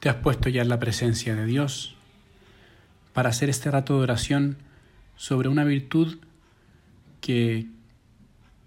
¿Te 0.00 0.08
has 0.08 0.16
puesto 0.16 0.48
ya 0.48 0.62
en 0.62 0.68
la 0.68 0.78
presencia 0.78 1.34
de 1.34 1.44
Dios 1.44 1.96
para 3.12 3.30
hacer 3.30 3.50
este 3.50 3.68
rato 3.68 3.96
de 3.96 4.04
oración 4.04 4.56
sobre 5.16 5.48
una 5.48 5.64
virtud 5.64 6.18
que 7.20 7.66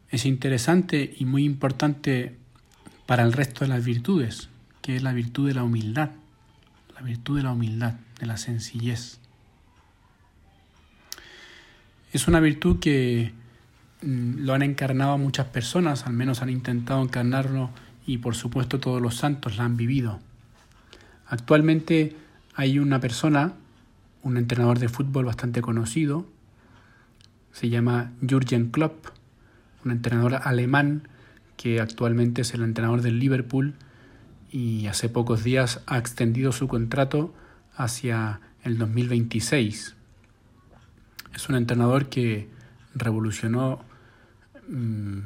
es 0.10 0.26
interesante 0.26 1.16
y 1.18 1.24
muy 1.24 1.46
importante 1.46 2.36
para 3.06 3.24
el 3.24 3.32
resto 3.32 3.64
de 3.64 3.70
las 3.70 3.86
virtudes, 3.86 4.50
que 4.82 4.98
es 4.98 5.04
la 5.04 5.14
virtud 5.14 5.48
de 5.48 5.54
la 5.54 5.64
humildad, 5.64 6.10
la 6.96 7.02
virtud 7.02 7.38
de 7.38 7.44
la 7.44 7.54
humildad, 7.54 7.94
de 8.20 8.26
la 8.26 8.36
sencillez. 8.36 9.20
Es 12.12 12.28
una 12.28 12.42
virtud 12.42 12.80
que 12.80 13.32
mm, 14.02 14.40
lo 14.40 14.54
han 14.54 14.64
encarnado 14.64 15.18
muchas 15.18 15.48
personas, 15.48 16.06
al 16.06 16.14
menos 16.14 16.42
han 16.42 16.50
intentado 16.50 17.02
encarnarlo 17.02 17.70
y 18.06 18.18
por 18.18 18.36
supuesto 18.36 18.82
todos 18.82 19.02
los 19.02 19.16
santos 19.16 19.56
la 19.56 19.64
han 19.64 19.78
vivido. 19.78 20.20
Actualmente 21.32 22.14
hay 22.56 22.78
una 22.78 23.00
persona, 23.00 23.54
un 24.22 24.36
entrenador 24.36 24.80
de 24.80 24.90
fútbol 24.90 25.24
bastante 25.24 25.62
conocido, 25.62 26.26
se 27.54 27.70
llama 27.70 28.12
Jürgen 28.20 28.70
Klopp, 28.70 29.06
un 29.86 29.92
entrenador 29.92 30.42
alemán 30.44 31.08
que 31.56 31.80
actualmente 31.80 32.42
es 32.42 32.54
el 32.54 32.64
entrenador 32.64 33.02
del 33.02 33.20
Liverpool 33.20 33.76
y 34.52 34.88
hace 34.88 35.08
pocos 35.08 35.46
días 35.46 35.80
ha 35.86 35.98
extendido 35.98 36.52
su 36.52 36.68
contrato 36.68 37.34
hacia 37.78 38.42
el 38.64 38.78
2026. 38.78 39.96
Es 41.34 41.48
un 41.48 41.56
entrenador 41.56 42.10
que 42.10 42.50
revolucionó 42.94 43.86
mm, 44.68 45.20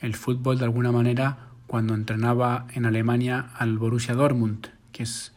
el 0.00 0.14
fútbol 0.16 0.58
de 0.58 0.64
alguna 0.66 0.92
manera 0.92 1.48
cuando 1.66 1.94
entrenaba 1.94 2.66
en 2.74 2.84
Alemania 2.84 3.52
al 3.56 3.78
Borussia 3.78 4.14
Dortmund, 4.14 4.66
que 4.92 5.04
es 5.04 5.32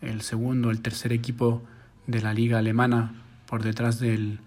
el 0.00 0.22
segundo, 0.22 0.70
el 0.70 0.80
tercer 0.80 1.12
equipo 1.12 1.62
de 2.06 2.22
la 2.22 2.32
liga 2.32 2.58
alemana 2.58 3.14
por 3.46 3.62
detrás 3.62 4.00
del 4.00 4.40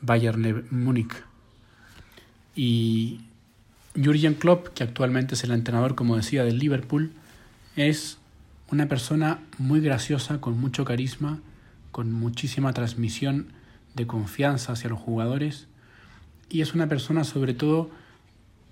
Bayern 0.00 0.66
Múnich. 0.70 1.12
Y 2.54 3.20
Jürgen 3.94 4.34
Klopp, 4.34 4.68
que 4.68 4.82
actualmente 4.82 5.34
es 5.34 5.44
el 5.44 5.52
entrenador, 5.52 5.94
como 5.94 6.16
decía, 6.16 6.44
del 6.44 6.58
Liverpool, 6.58 7.12
es 7.76 8.18
una 8.70 8.86
persona 8.86 9.38
muy 9.58 9.80
graciosa, 9.80 10.40
con 10.40 10.58
mucho 10.58 10.84
carisma, 10.84 11.40
con 11.90 12.12
muchísima 12.12 12.72
transmisión 12.72 13.48
de 13.94 14.06
confianza 14.06 14.72
hacia 14.72 14.90
los 14.90 14.98
jugadores 15.00 15.66
y 16.48 16.60
es 16.60 16.74
una 16.74 16.88
persona 16.88 17.24
sobre 17.24 17.54
todo 17.54 17.90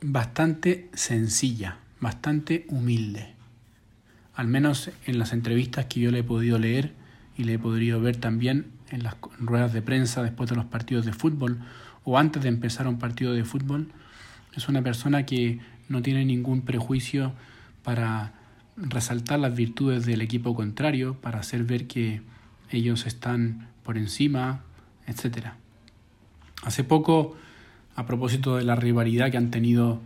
bastante 0.00 0.88
sencilla, 0.94 1.78
bastante 2.00 2.66
humilde. 2.68 3.35
Al 4.36 4.46
menos 4.46 4.90
en 5.06 5.18
las 5.18 5.32
entrevistas 5.32 5.86
que 5.86 6.00
yo 6.00 6.10
le 6.10 6.20
he 6.20 6.24
podido 6.24 6.58
leer 6.58 6.92
y 7.36 7.44
le 7.44 7.54
he 7.54 7.58
podido 7.58 8.00
ver 8.00 8.16
también 8.16 8.66
en 8.90 9.02
las 9.02 9.16
ruedas 9.40 9.72
de 9.72 9.82
prensa 9.82 10.22
después 10.22 10.48
de 10.50 10.56
los 10.56 10.66
partidos 10.66 11.04
de 11.06 11.12
fútbol 11.12 11.58
o 12.04 12.18
antes 12.18 12.42
de 12.42 12.48
empezar 12.48 12.86
un 12.86 12.98
partido 12.98 13.32
de 13.32 13.44
fútbol, 13.44 13.88
es 14.54 14.68
una 14.68 14.82
persona 14.82 15.26
que 15.26 15.58
no 15.88 16.02
tiene 16.02 16.24
ningún 16.24 16.62
prejuicio 16.62 17.32
para 17.82 18.32
resaltar 18.76 19.40
las 19.40 19.56
virtudes 19.56 20.06
del 20.06 20.20
equipo 20.20 20.54
contrario, 20.54 21.14
para 21.20 21.40
hacer 21.40 21.64
ver 21.64 21.86
que 21.86 22.20
ellos 22.70 23.06
están 23.06 23.68
por 23.82 23.96
encima, 23.96 24.62
etc. 25.06 25.48
Hace 26.62 26.84
poco, 26.84 27.36
a 27.94 28.06
propósito 28.06 28.56
de 28.56 28.64
la 28.64 28.76
rivalidad 28.76 29.30
que 29.30 29.36
han 29.36 29.50
tenido 29.50 30.00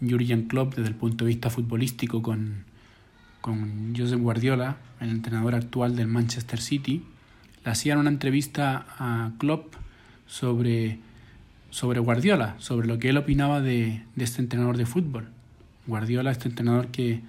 Jurgen 0.00 0.48
Klopp 0.48 0.74
desde 0.74 0.88
el 0.88 0.94
punto 0.94 1.24
de 1.24 1.28
vista 1.28 1.50
futbolístico 1.50 2.22
con, 2.22 2.64
con 3.46 3.94
Josep 3.96 4.18
Guardiola, 4.18 4.78
el 4.98 5.08
entrenador 5.08 5.54
actual 5.54 5.94
del 5.94 6.08
Manchester 6.08 6.60
City, 6.60 7.04
le 7.64 7.70
hacían 7.70 7.98
una 7.98 8.10
entrevista 8.10 8.84
a 8.98 9.30
Klopp 9.38 9.74
sobre, 10.26 10.98
sobre 11.70 12.00
Guardiola, 12.00 12.56
sobre 12.58 12.88
lo 12.88 12.98
que 12.98 13.10
él 13.10 13.16
opinaba 13.16 13.60
de, 13.60 14.02
de 14.16 14.24
este 14.24 14.42
entrenador 14.42 14.76
de 14.76 14.84
fútbol. 14.84 15.28
Guardiola, 15.86 16.32
este 16.32 16.48
entrenador 16.48 16.88
que 16.88 17.20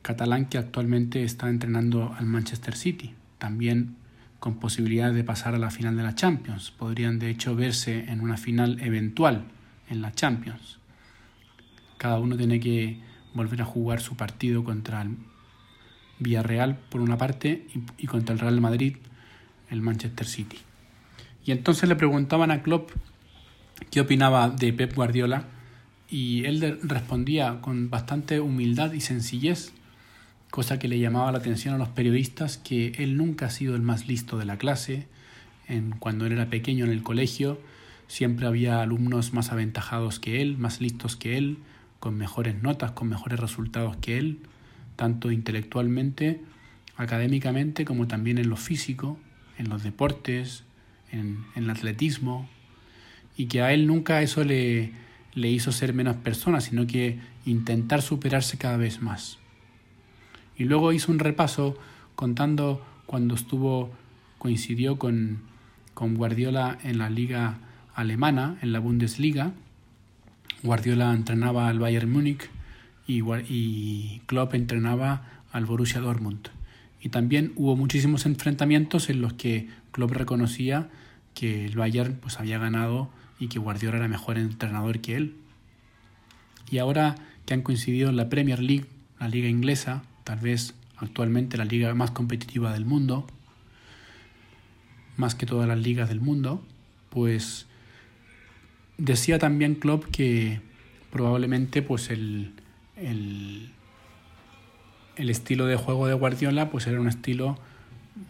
catalán 0.00 0.46
que 0.46 0.56
actualmente 0.56 1.24
está 1.24 1.50
entrenando 1.50 2.14
al 2.18 2.24
Manchester 2.24 2.74
City, 2.74 3.12
también 3.36 3.96
con 4.38 4.54
posibilidades 4.54 5.14
de 5.14 5.24
pasar 5.24 5.54
a 5.54 5.58
la 5.58 5.70
final 5.70 5.94
de 5.94 6.04
la 6.04 6.14
Champions. 6.14 6.70
Podrían 6.70 7.18
de 7.18 7.28
hecho 7.28 7.54
verse 7.54 8.06
en 8.08 8.22
una 8.22 8.38
final 8.38 8.80
eventual 8.80 9.44
en 9.90 10.00
la 10.00 10.12
Champions. 10.12 10.78
Cada 11.98 12.18
uno 12.18 12.34
tiene 12.34 12.60
que 12.60 13.11
volver 13.34 13.62
a 13.62 13.64
jugar 13.64 14.00
su 14.00 14.16
partido 14.16 14.64
contra 14.64 15.02
el 15.02 15.16
Villarreal 16.18 16.78
por 16.90 17.00
una 17.00 17.18
parte 17.18 17.66
y, 17.98 18.06
contra 18.06 18.32
el 18.32 18.38
Real 18.38 18.60
Madrid, 18.60 18.96
el 19.70 19.80
Manchester 19.80 20.26
City. 20.26 20.58
Y 21.44 21.52
entonces 21.52 21.88
le 21.88 21.96
preguntaban 21.96 22.50
a 22.50 22.62
Klopp 22.62 22.90
qué 23.90 24.00
opinaba 24.00 24.48
de 24.48 24.72
Pep 24.72 24.94
Guardiola 24.94 25.44
y 26.08 26.44
él 26.44 26.78
respondía 26.82 27.60
con 27.60 27.90
bastante 27.90 28.38
humildad 28.40 28.92
y 28.92 29.00
sencillez 29.00 29.72
cosa 30.52 30.78
que 30.78 30.86
le 30.86 30.98
llamaba 30.98 31.32
la 31.32 31.38
atención 31.38 31.74
a 31.74 31.78
los 31.78 31.88
periodistas 31.88 32.58
que 32.58 32.92
él 32.98 33.16
nunca 33.16 33.46
ha 33.46 33.50
sido 33.50 33.74
el 33.74 33.80
más 33.80 34.06
listo 34.06 34.36
de 34.36 34.44
la 34.44 34.58
clase. 34.58 35.06
En, 35.66 35.92
cuando 35.92 36.26
él 36.26 36.32
era 36.32 36.50
pequeño 36.50 36.84
en 36.84 36.90
el 36.90 37.02
colegio, 37.02 37.58
siempre 38.06 38.46
había 38.46 38.82
alumnos 38.82 39.32
más 39.32 39.50
aventajados 39.50 40.18
que 40.18 40.42
él, 40.42 40.58
más 40.58 40.82
listos 40.82 41.16
que 41.16 41.38
él, 41.38 41.56
con 42.02 42.18
mejores 42.18 42.60
notas, 42.60 42.90
con 42.90 43.08
mejores 43.08 43.38
resultados 43.38 43.96
que 43.98 44.18
él, 44.18 44.40
tanto 44.96 45.30
intelectualmente, 45.30 46.40
académicamente, 46.96 47.84
como 47.84 48.08
también 48.08 48.38
en 48.38 48.48
lo 48.48 48.56
físico, 48.56 49.20
en 49.56 49.68
los 49.68 49.84
deportes, 49.84 50.64
en, 51.12 51.44
el 51.54 51.70
atletismo, 51.70 52.48
y 53.36 53.46
que 53.46 53.62
a 53.62 53.72
él 53.72 53.86
nunca 53.86 54.20
eso 54.20 54.42
le, 54.42 54.90
le 55.34 55.48
hizo 55.48 55.70
ser 55.70 55.94
menos 55.94 56.16
persona, 56.16 56.60
sino 56.60 56.88
que 56.88 57.20
intentar 57.46 58.02
superarse 58.02 58.58
cada 58.58 58.78
vez 58.78 59.00
más. 59.00 59.38
Y 60.58 60.64
luego 60.64 60.92
hizo 60.92 61.12
un 61.12 61.20
repaso 61.20 61.78
contando 62.16 62.84
cuando 63.06 63.36
estuvo, 63.36 63.92
coincidió 64.38 64.98
con, 64.98 65.42
con 65.94 66.16
Guardiola 66.16 66.78
en 66.82 66.98
la 66.98 67.10
liga 67.10 67.58
alemana, 67.94 68.58
en 68.60 68.72
la 68.72 68.80
Bundesliga. 68.80 69.52
Guardiola 70.62 71.12
entrenaba 71.12 71.68
al 71.68 71.78
Bayern 71.78 72.10
Múnich 72.10 72.48
y, 73.06 73.22
y 73.48 74.22
Klopp 74.26 74.54
entrenaba 74.54 75.22
al 75.52 75.66
Borussia 75.66 76.00
Dortmund. 76.00 76.48
Y 77.00 77.08
también 77.08 77.52
hubo 77.56 77.76
muchísimos 77.76 78.26
enfrentamientos 78.26 79.10
en 79.10 79.20
los 79.20 79.32
que 79.32 79.68
Klopp 79.90 80.12
reconocía 80.12 80.88
que 81.34 81.66
el 81.66 81.76
Bayern 81.76 82.16
pues, 82.20 82.38
había 82.38 82.58
ganado 82.58 83.10
y 83.38 83.48
que 83.48 83.58
Guardiola 83.58 83.98
era 83.98 84.08
mejor 84.08 84.38
entrenador 84.38 85.00
que 85.00 85.16
él. 85.16 85.34
Y 86.70 86.78
ahora 86.78 87.16
que 87.44 87.54
han 87.54 87.62
coincidido 87.62 88.08
en 88.08 88.16
la 88.16 88.28
Premier 88.28 88.60
League, 88.60 88.86
la 89.18 89.28
liga 89.28 89.48
inglesa, 89.48 90.04
tal 90.24 90.38
vez 90.38 90.74
actualmente 90.96 91.56
la 91.56 91.64
liga 91.64 91.92
más 91.94 92.12
competitiva 92.12 92.72
del 92.72 92.84
mundo, 92.84 93.26
más 95.16 95.34
que 95.34 95.46
todas 95.46 95.68
las 95.68 95.78
ligas 95.78 96.08
del 96.08 96.20
mundo, 96.20 96.64
pues 97.10 97.66
decía 99.02 99.38
también 99.40 99.74
Klopp 99.74 100.04
que 100.04 100.60
probablemente 101.10 101.82
pues 101.82 102.08
el, 102.10 102.52
el, 102.96 103.70
el 105.16 105.30
estilo 105.30 105.66
de 105.66 105.76
juego 105.76 106.06
de 106.06 106.14
Guardiola 106.14 106.70
pues 106.70 106.86
era 106.86 107.00
un 107.00 107.08
estilo 107.08 107.58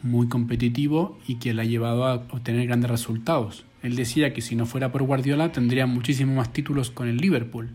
muy 0.02 0.28
competitivo 0.28 1.18
y 1.26 1.36
que 1.36 1.52
le 1.52 1.62
ha 1.62 1.66
llevado 1.66 2.06
a 2.06 2.14
obtener 2.14 2.66
grandes 2.66 2.90
resultados. 2.90 3.64
Él 3.82 3.96
decía 3.96 4.32
que 4.32 4.40
si 4.40 4.56
no 4.56 4.64
fuera 4.64 4.90
por 4.92 5.02
Guardiola 5.02 5.52
tendría 5.52 5.86
muchísimos 5.86 6.36
más 6.36 6.52
títulos 6.52 6.90
con 6.90 7.06
el 7.06 7.18
Liverpool. 7.18 7.70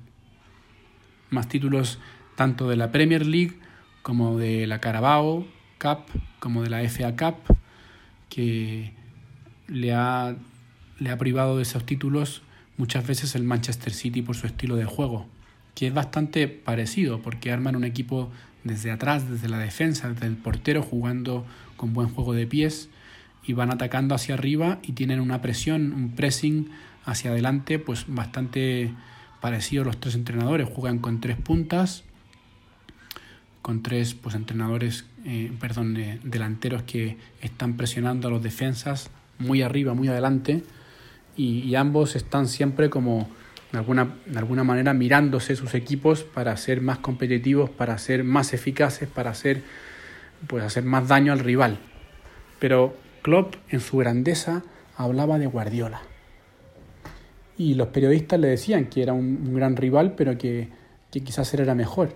Más 1.30 1.48
títulos 1.48 2.00
tanto 2.36 2.68
de 2.68 2.78
la 2.78 2.92
Premier 2.92 3.28
League 3.28 3.60
como 4.02 4.38
de 4.38 4.66
la 4.66 4.80
Carabao 4.80 5.46
Cup, 5.80 6.00
como 6.40 6.64
de 6.64 6.70
la 6.72 6.82
FA 6.90 7.16
Cup, 7.16 7.58
que 8.30 8.94
le 9.68 9.94
ha, 9.94 10.36
le 10.98 11.10
ha 11.12 11.18
privado 11.18 11.58
de 11.58 11.64
esos 11.64 11.86
títulos 11.86 12.42
muchas 12.78 13.06
veces 13.06 13.36
el 13.36 13.44
Manchester 13.44 13.94
City 13.94 14.22
por 14.22 14.36
su 14.36 14.48
estilo 14.48 14.76
de 14.76 14.86
juego, 14.86 15.28
que 15.76 15.88
es 15.88 15.94
bastante 15.94 16.48
parecido 16.48 17.22
porque 17.22 17.52
arman 17.52 17.76
un 17.76 17.84
equipo 17.84 18.32
desde 18.64 18.92
atrás, 18.92 19.30
desde 19.30 19.50
la 19.50 19.60
defensa, 19.60 20.10
desde 20.10 20.28
el 20.28 20.38
portero 20.38 20.82
jugando 20.82 21.46
con 21.76 21.94
buen 21.94 22.10
juego 22.10 22.34
de 22.34 22.48
pies 22.48 22.90
y 23.44 23.54
van 23.54 23.72
atacando 23.72 24.16
hacia 24.16 24.36
arriba 24.36 24.80
y 24.82 24.94
tienen 24.94 25.20
una 25.20 25.42
presión, 25.42 25.94
un 25.94 26.12
pressing 26.12 26.70
hacia 27.06 27.32
adelante 27.32 27.80
pues 27.80 28.06
bastante 28.08 28.94
parecido 29.42 29.84
los 29.84 30.00
tres 30.00 30.16
entrenadores, 30.16 30.68
juegan 30.70 31.00
con 31.00 31.22
tres 31.22 31.38
puntas 31.38 32.04
con 33.68 33.84
tres 33.84 34.14
pues, 34.14 34.34
entrenadores, 34.34 35.04
eh, 35.26 35.52
perdón, 35.60 35.94
delanteros 36.24 36.84
que 36.84 37.18
están 37.42 37.76
presionando 37.76 38.30
a 38.30 38.32
los 38.32 38.42
defensas 38.42 39.10
muy 39.40 39.62
arriba, 39.62 39.94
muy 39.94 40.08
adelante, 40.08 40.64
y, 41.38 41.76
ambos 41.76 42.16
están 42.16 42.48
siempre 42.48 42.90
como 42.90 43.30
de 43.72 43.78
alguna, 43.78 44.16
de 44.26 44.40
alguna 44.40 44.64
manera 44.64 44.94
mirándose 44.94 45.56
sus 45.56 45.76
equipos 45.76 46.24
para 46.24 46.58
ser 46.58 46.82
más 46.82 46.98
competitivos, 46.98 47.70
para 47.70 47.98
ser 48.00 48.24
más 48.24 48.54
eficaces, 48.54 49.08
para 49.08 49.34
ser 49.36 49.62
pues 50.48 50.64
hacer 50.64 50.84
más 50.84 51.08
daño 51.08 51.32
al 51.32 51.40
rival. 51.40 51.78
Pero 52.60 52.96
Klopp 53.22 53.56
en 53.70 53.80
su 53.80 53.98
grandeza 53.98 54.64
hablaba 54.96 55.38
de 55.38 55.48
Guardiola. 55.48 56.02
Y 57.58 57.76
los 57.76 57.88
periodistas 57.90 58.40
le 58.40 58.48
decían 58.50 58.86
que 58.86 59.02
era 59.02 59.14
un, 59.14 59.54
gran 59.54 59.76
rival, 59.76 60.14
pero 60.16 60.38
que, 60.38 60.70
que, 61.12 61.22
quizás 61.22 61.54
él 61.54 61.62
era 61.62 61.76
mejor. 61.76 62.16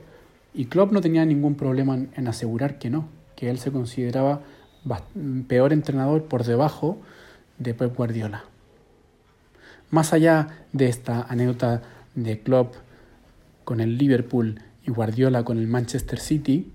Y 0.53 0.65
Klopp 0.65 0.91
no 0.91 1.01
tenía 1.01 1.25
ningún 1.25 1.55
problema 1.55 1.95
en, 1.95 2.27
asegurar 2.27 2.77
que 2.77 2.89
no, 2.89 3.07
que 3.35 3.49
él 3.49 3.57
se 3.59 3.71
consideraba 3.71 4.41
peor 5.47 5.73
entrenador 5.73 6.25
por 6.25 6.43
debajo 6.43 6.99
de 7.57 7.73
Pep 7.73 7.95
Guardiola. 7.95 8.43
Más 9.91 10.13
allá 10.13 10.47
de 10.71 10.87
esta 10.87 11.21
anécdota 11.23 11.81
de 12.15 12.39
Klopp 12.39 12.75
con 13.65 13.81
el 13.81 13.97
Liverpool 13.97 14.61
y 14.85 14.91
Guardiola 14.91 15.43
con 15.43 15.57
el 15.57 15.67
Manchester 15.67 16.19
City, 16.19 16.71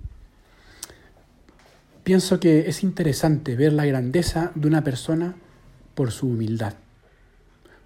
pienso 2.04 2.38
que 2.38 2.68
es 2.68 2.82
interesante 2.82 3.56
ver 3.56 3.72
la 3.72 3.86
grandeza 3.86 4.52
de 4.54 4.68
una 4.68 4.84
persona 4.84 5.34
por 5.94 6.12
su 6.12 6.28
humildad, 6.28 6.74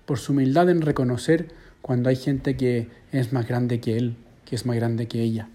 por 0.05 0.19
su 0.19 0.33
humildad 0.33 0.69
en 0.69 0.83
reconocer 0.83 1.55
cuando 1.81 2.09
hay 2.09 2.17
gente 2.17 2.57
que 2.57 2.89
es 3.13 3.33
más 3.33 3.47
grande 3.47 3.81
que 3.81 3.97
él, 3.97 4.17
que 4.45 4.57
es 4.57 4.67
más 4.67 4.77
grande 4.77 5.07
que 5.07 5.23
ella. 5.23 5.49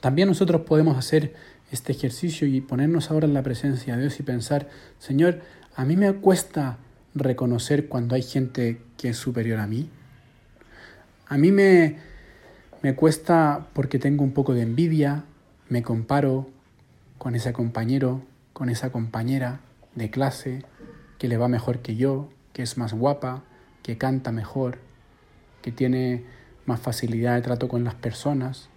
También 0.00 0.28
nosotros 0.28 0.62
podemos 0.62 0.96
hacer 0.96 1.34
este 1.70 1.92
ejercicio 1.92 2.46
y 2.46 2.60
ponernos 2.60 3.10
ahora 3.10 3.26
en 3.26 3.34
la 3.34 3.42
presencia 3.42 3.96
de 3.96 4.02
Dios 4.02 4.18
y 4.18 4.22
pensar, 4.22 4.68
Señor, 4.98 5.40
a 5.76 5.84
mí 5.84 5.96
me 5.96 6.12
cuesta 6.14 6.78
reconocer 7.14 7.88
cuando 7.88 8.14
hay 8.14 8.22
gente 8.22 8.80
que 8.96 9.10
es 9.10 9.16
superior 9.16 9.60
a 9.60 9.66
mí. 9.66 9.88
A 11.26 11.38
mí 11.38 11.52
me, 11.52 11.96
me 12.82 12.94
cuesta 12.94 13.68
porque 13.72 13.98
tengo 13.98 14.24
un 14.24 14.32
poco 14.32 14.54
de 14.54 14.62
envidia, 14.62 15.24
me 15.68 15.82
comparo 15.82 16.50
con 17.18 17.34
ese 17.34 17.52
compañero, 17.52 18.22
con 18.52 18.68
esa 18.68 18.90
compañera 18.90 19.60
de 19.94 20.10
clase 20.10 20.64
que 21.18 21.28
le 21.28 21.36
va 21.36 21.48
mejor 21.48 21.80
que 21.80 21.96
yo, 21.96 22.28
que 22.52 22.62
es 22.62 22.76
más 22.76 22.92
guapa, 22.92 23.44
que 23.82 23.96
canta 23.96 24.32
mejor, 24.32 24.78
que 25.62 25.72
tiene 25.72 26.24
más 26.66 26.80
facilidad 26.80 27.36
de 27.36 27.42
trato 27.42 27.68
con 27.68 27.84
las 27.84 27.94
personas, 27.94 28.68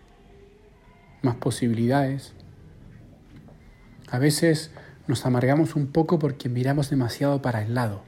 más 1.21 1.35
posibilidades. 1.35 2.33
A 4.09 4.19
veces 4.19 4.71
nos 5.07 5.25
amargamos 5.25 5.75
un 5.75 5.87
poco 5.87 6.19
porque 6.19 6.49
miramos 6.49 6.89
demasiado 6.89 7.41
para 7.41 7.61
el 7.61 7.73
lado 7.73 8.06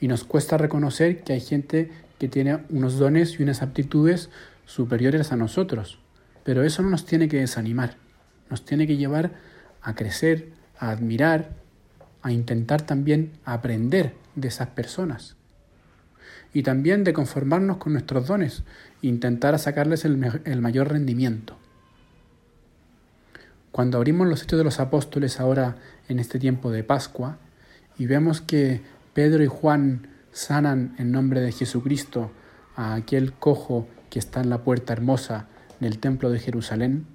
y 0.00 0.08
nos 0.08 0.24
cuesta 0.24 0.58
reconocer 0.58 1.22
que 1.22 1.32
hay 1.32 1.40
gente 1.40 1.90
que 2.18 2.28
tiene 2.28 2.60
unos 2.70 2.98
dones 2.98 3.38
y 3.38 3.42
unas 3.42 3.62
aptitudes 3.62 4.30
superiores 4.64 5.32
a 5.32 5.36
nosotros. 5.36 5.98
Pero 6.44 6.62
eso 6.62 6.82
no 6.82 6.90
nos 6.90 7.06
tiene 7.06 7.28
que 7.28 7.40
desanimar, 7.40 7.96
nos 8.50 8.64
tiene 8.64 8.86
que 8.86 8.96
llevar 8.96 9.32
a 9.82 9.94
crecer, 9.94 10.50
a 10.78 10.90
admirar, 10.90 11.50
a 12.22 12.32
intentar 12.32 12.82
también 12.82 13.32
aprender 13.44 14.14
de 14.34 14.48
esas 14.48 14.68
personas. 14.68 15.36
Y 16.52 16.62
también 16.62 17.04
de 17.04 17.12
conformarnos 17.12 17.76
con 17.76 17.92
nuestros 17.92 18.26
dones, 18.26 18.62
intentar 19.02 19.58
sacarles 19.58 20.04
el, 20.04 20.40
el 20.44 20.60
mayor 20.60 20.90
rendimiento. 20.90 21.56
Cuando 23.72 23.98
abrimos 23.98 24.26
los 24.26 24.42
hechos 24.42 24.58
de 24.58 24.64
los 24.64 24.80
apóstoles 24.80 25.38
ahora 25.38 25.76
en 26.08 26.18
este 26.18 26.38
tiempo 26.38 26.70
de 26.70 26.82
Pascua 26.82 27.36
y 27.98 28.06
vemos 28.06 28.40
que 28.40 28.80
Pedro 29.16 29.42
y 29.42 29.46
Juan 29.46 30.08
sanan 30.30 30.94
en 30.98 31.10
nombre 31.10 31.40
de 31.40 31.50
Jesucristo 31.50 32.32
a 32.74 32.92
aquel 32.92 33.32
cojo 33.32 33.88
que 34.10 34.18
está 34.18 34.42
en 34.42 34.50
la 34.50 34.62
puerta 34.62 34.92
hermosa 34.92 35.46
del 35.80 36.00
templo 36.00 36.28
de 36.28 36.38
Jerusalén, 36.38 37.06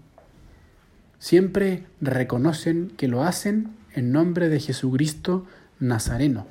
siempre 1.19 1.85
reconocen 1.99 2.91
que 2.97 3.07
lo 3.07 3.21
hacen 3.23 3.75
en 3.93 4.11
nombre 4.11 4.49
de 4.49 4.59
Jesucristo 4.59 5.45
Nazareno, 5.79 6.47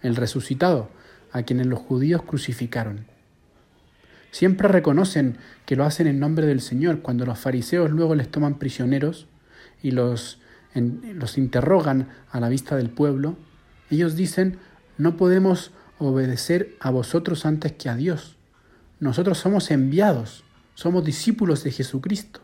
el 0.00 0.16
resucitado, 0.16 0.88
a 1.30 1.42
quienes 1.42 1.66
los 1.66 1.80
judíos 1.80 2.22
crucificaron. 2.22 3.04
Siempre 4.30 4.66
reconocen 4.66 5.36
que 5.66 5.76
lo 5.76 5.84
hacen 5.84 6.06
en 6.06 6.20
nombre 6.20 6.46
del 6.46 6.62
Señor 6.62 7.02
cuando 7.02 7.26
los 7.26 7.38
fariseos 7.38 7.90
luego 7.90 8.14
les 8.14 8.30
toman 8.30 8.58
prisioneros 8.58 9.26
y 9.82 9.90
los, 9.90 10.40
los 10.74 11.36
interrogan 11.36 12.08
a 12.30 12.40
la 12.40 12.48
vista 12.48 12.76
del 12.76 12.88
pueblo. 12.88 13.36
Ellos 13.90 14.14
dicen, 14.14 14.58
no 15.00 15.16
podemos 15.16 15.70
obedecer 15.98 16.76
a 16.78 16.90
vosotros 16.90 17.46
antes 17.46 17.72
que 17.72 17.88
a 17.88 17.96
Dios. 17.96 18.36
Nosotros 19.00 19.38
somos 19.38 19.70
enviados, 19.70 20.44
somos 20.74 21.04
discípulos 21.04 21.64
de 21.64 21.72
Jesucristo. 21.72 22.40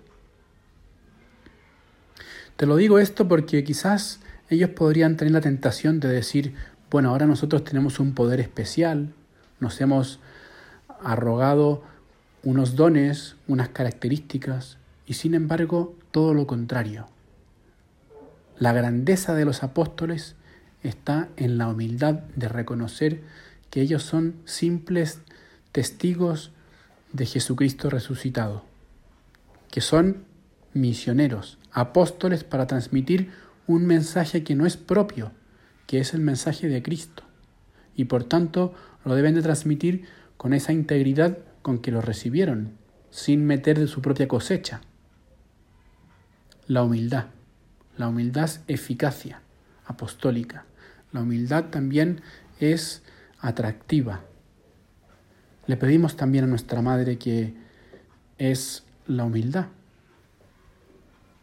Te 2.56 2.64
lo 2.64 2.76
digo 2.76 2.98
esto 2.98 3.28
porque 3.28 3.62
quizás 3.62 4.20
ellos 4.48 4.70
podrían 4.70 5.18
tener 5.18 5.34
la 5.34 5.42
tentación 5.42 6.00
de 6.00 6.08
decir, 6.08 6.54
bueno, 6.90 7.10
ahora 7.10 7.26
nosotros 7.26 7.62
tenemos 7.62 8.00
un 8.00 8.14
poder 8.14 8.40
especial, 8.40 9.12
nos 9.60 9.78
hemos 9.82 10.18
arrogado 11.02 11.82
unos 12.42 12.74
dones, 12.74 13.36
unas 13.48 13.68
características, 13.68 14.78
y 15.06 15.14
sin 15.14 15.34
embargo 15.34 15.94
todo 16.10 16.32
lo 16.32 16.46
contrario. 16.46 17.06
La 18.58 18.72
grandeza 18.72 19.34
de 19.34 19.44
los 19.44 19.62
apóstoles 19.62 20.36
está 20.88 21.28
en 21.36 21.58
la 21.58 21.68
humildad 21.68 22.14
de 22.34 22.48
reconocer 22.48 23.22
que 23.70 23.80
ellos 23.80 24.02
son 24.02 24.36
simples 24.44 25.20
testigos 25.72 26.52
de 27.12 27.26
Jesucristo 27.26 27.90
resucitado, 27.90 28.64
que 29.70 29.80
son 29.80 30.24
misioneros, 30.74 31.58
apóstoles 31.72 32.44
para 32.44 32.66
transmitir 32.66 33.30
un 33.66 33.86
mensaje 33.86 34.44
que 34.44 34.54
no 34.54 34.66
es 34.66 34.76
propio, 34.76 35.32
que 35.86 35.98
es 35.98 36.14
el 36.14 36.20
mensaje 36.20 36.68
de 36.68 36.82
Cristo, 36.82 37.22
y 37.94 38.04
por 38.04 38.24
tanto 38.24 38.74
lo 39.04 39.14
deben 39.14 39.34
de 39.34 39.42
transmitir 39.42 40.04
con 40.36 40.52
esa 40.52 40.72
integridad 40.72 41.38
con 41.62 41.78
que 41.78 41.90
lo 41.90 42.00
recibieron, 42.00 42.72
sin 43.10 43.44
meter 43.46 43.78
de 43.78 43.86
su 43.86 44.02
propia 44.02 44.28
cosecha. 44.28 44.82
La 46.66 46.82
humildad. 46.82 47.26
La 47.96 48.08
humildad 48.08 48.44
es 48.44 48.60
eficacia 48.66 49.40
apostólica. 49.86 50.64
La 51.16 51.22
humildad 51.22 51.70
también 51.70 52.20
es 52.60 53.02
atractiva. 53.40 54.20
Le 55.66 55.78
pedimos 55.78 56.14
también 56.14 56.44
a 56.44 56.46
nuestra 56.46 56.82
Madre 56.82 57.16
que 57.16 57.54
es 58.36 58.84
la 59.06 59.24
humildad. 59.24 59.68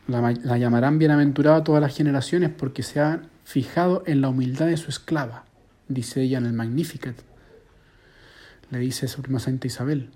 La, 0.05 0.59
llamarán 0.59 0.99
bienaventurada 0.99 1.63
todas 1.63 1.81
las 1.81 1.97
generaciones 1.97 2.51
porque 2.51 2.83
se 2.83 2.99
ha 2.99 3.23
fijado 3.45 4.03
en 4.05 4.21
la 4.21 4.29
humildad 4.29 4.67
de 4.67 4.77
su 4.77 4.91
esclava, 4.91 5.45
dice 5.87 6.21
ella 6.21 6.37
en 6.37 6.45
el 6.45 6.53
Magnificat. 6.53 7.15
Le 8.69 8.77
dice 8.77 9.07
su 9.07 9.23
prima 9.23 9.39
Santa 9.39 9.65
Isabel. 9.65 10.11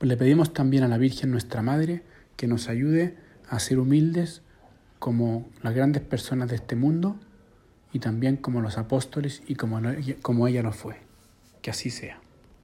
Le 0.00 0.16
pedimos 0.16 0.52
también 0.52 0.82
a 0.82 0.88
la 0.88 0.98
Virgen 0.98 1.30
nuestra 1.30 1.62
Madre 1.62 2.02
que 2.36 2.48
nos 2.48 2.68
ayude 2.68 3.16
a 3.48 3.60
ser 3.60 3.78
humildes 3.78 4.42
como 4.98 5.48
las 5.62 5.76
grandes 5.76 6.02
personas 6.02 6.48
de 6.48 6.56
este 6.56 6.74
mundo 6.74 7.20
y 7.94 8.00
también 8.00 8.36
como 8.36 8.60
los 8.60 8.76
apóstoles 8.76 9.42
y 9.46 9.54
como, 9.54 9.80
como 10.20 10.48
ella 10.48 10.62
lo 10.62 10.72
fue. 10.72 10.96
Que 11.62 11.70
así 11.70 11.88
sea. 11.88 12.18